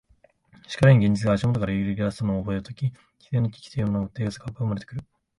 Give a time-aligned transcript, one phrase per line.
[0.67, 5.03] しかるに現実が足下から揺ぎ出すのを覚えるとき、基底の危機というものから哲学は生まれてくる。